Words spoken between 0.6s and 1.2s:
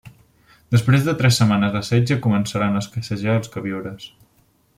Després de